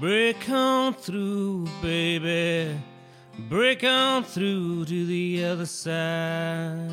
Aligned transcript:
Break 0.00 0.48
on 0.48 0.94
through, 0.94 1.66
baby. 1.82 2.80
Break 3.48 3.82
on 3.82 4.22
through 4.22 4.84
to 4.84 5.06
the 5.06 5.44
other 5.44 5.66
side. 5.66 6.88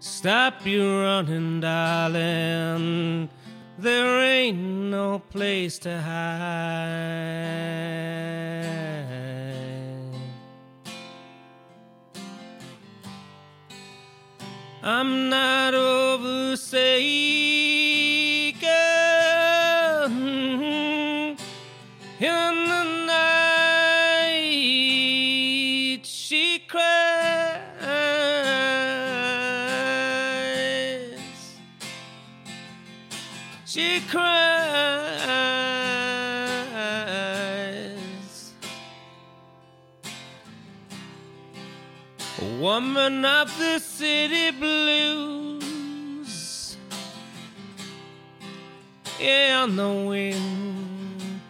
Stop 0.00 0.66
your 0.66 1.02
running, 1.02 1.60
darling. 1.60 3.30
There 3.78 4.22
ain't 4.22 4.58
no 4.58 5.18
place 5.18 5.78
to 5.78 5.98
hide. 5.98 6.91
I'm 14.84 15.28
not 15.28 15.74
oversaken 15.74 16.58
mm-hmm. 20.10 21.36
in 22.24 22.54
the 22.64 22.84
night. 23.06 24.40
She 26.02 26.58
cries. 26.66 26.82
She 33.64 34.00
cries. 34.10 34.61
Woman 42.40 43.24
of 43.24 43.56
the 43.58 43.78
city 43.78 44.50
blues. 44.50 45.62
Yeah, 49.20 49.62
on 49.62 49.76
the 49.76 49.92
wind 50.08 51.40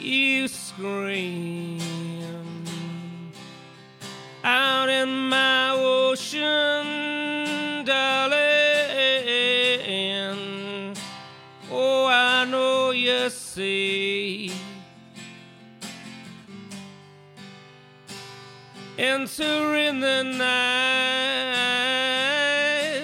you 0.00 0.48
scream. 0.48 1.80
Out 4.44 4.88
in 4.88 5.28
my 5.28 5.70
ocean, 5.70 6.84
darling. 7.84 8.52
Oh, 11.70 12.06
I 12.06 12.44
know 12.44 12.90
you 12.90 13.30
see. 13.30 14.52
Entering 18.98 20.00
the 20.00 20.22
night 20.22 20.42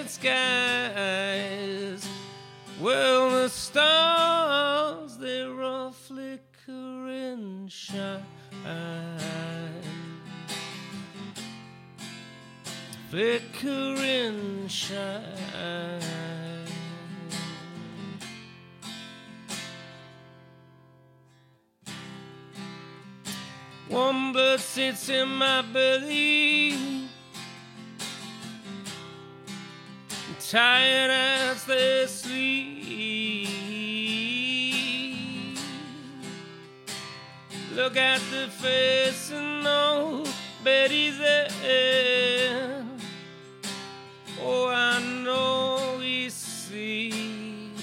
skies. 0.06 2.06
Well, 2.78 3.30
the 3.30 3.48
stars, 3.48 5.16
they're 5.16 5.62
all 5.62 5.92
flicker 5.92 7.08
and 7.08 7.72
shine. 7.72 8.22
Flicker 13.10 13.68
and 13.68 14.70
shine. 14.70 16.57
Warm 23.90 24.32
blood 24.32 24.60
sits 24.60 25.08
in 25.08 25.28
my 25.28 25.62
belly. 25.62 26.76
Tired 30.50 31.10
as 31.10 31.64
they 31.64 32.06
sleep. 32.06 33.48
Look 37.74 37.96
at 37.96 38.20
the 38.30 38.48
face 38.48 39.30
and 39.30 39.64
know 39.64 40.24
Betty's 40.62 41.18
there. 41.18 42.84
Oh, 44.42 44.68
I 44.68 45.00
know 45.24 45.98
he 45.98 46.28
sees. 46.28 47.82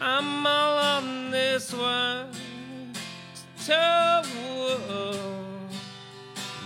I'm 0.00 0.46
all 0.46 0.78
on 0.78 1.30
this 1.30 1.72
one 1.72 2.41
toward 3.66 4.26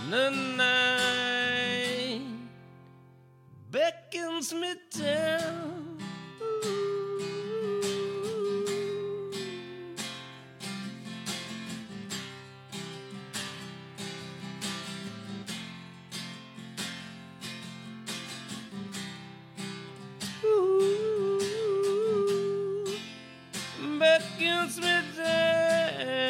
the 0.09 0.29
night 0.57 2.21
beckons 3.69 4.53
me 4.53 4.73
down. 4.89 5.99
Ooh. 20.43 21.39
Beckons 23.99 24.79
me 24.79 25.01
down. 25.15 26.26